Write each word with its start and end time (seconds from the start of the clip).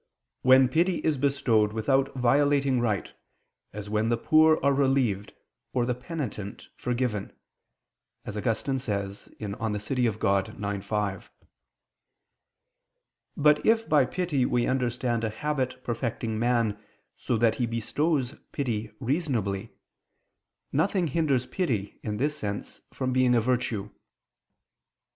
"when 0.41 0.67
pity 0.67 0.95
is 1.05 1.15
bestowed 1.19 1.73
without 1.73 2.11
violating 2.15 2.79
right, 2.79 3.13
as 3.71 3.87
when 3.87 4.09
the 4.09 4.17
poor 4.17 4.59
are 4.63 4.73
relieved, 4.73 5.31
or 5.73 5.85
the 5.85 5.93
penitent 5.93 6.69
forgiven," 6.75 7.31
as 8.25 8.35
Augustine 8.35 8.79
says 8.79 9.25
(De 9.39 9.79
Civ. 9.79 10.19
Dei 10.19 10.75
ix, 10.75 10.85
5). 10.87 11.31
But 13.37 13.63
if 13.63 13.87
by 13.87 14.05
pity 14.05 14.43
we 14.43 14.65
understand 14.65 15.23
a 15.23 15.29
habit 15.29 15.83
perfecting 15.83 16.39
man 16.39 16.83
so 17.15 17.37
that 17.37 17.53
he 17.61 17.67
bestows 17.67 18.33
pity 18.51 18.89
reasonably, 18.99 19.69
nothing 20.71 21.05
hinders 21.09 21.45
pity, 21.45 21.99
in 22.01 22.17
this 22.17 22.35
sense, 22.35 22.81
from 22.91 23.13
being 23.13 23.35
a 23.35 23.39
virtue. 23.39 23.91